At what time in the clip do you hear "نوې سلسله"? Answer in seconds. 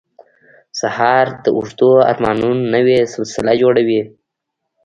2.75-3.51